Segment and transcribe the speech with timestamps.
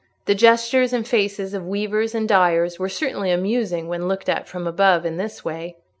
[0.25, 4.65] The gestures and faces of weavers and dyers were certainly amusing when looked at from
[4.65, 5.75] above in this way.